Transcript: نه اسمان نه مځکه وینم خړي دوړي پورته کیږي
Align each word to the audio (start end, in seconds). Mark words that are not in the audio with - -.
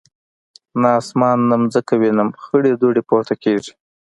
نه 0.81 0.89
اسمان 1.01 1.37
نه 1.49 1.55
مځکه 1.63 1.93
وینم 2.01 2.29
خړي 2.43 2.71
دوړي 2.81 3.01
پورته 3.09 3.35
کیږي 3.43 3.73